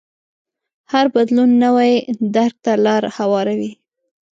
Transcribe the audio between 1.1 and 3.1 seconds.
بدلون نوي درک ته لار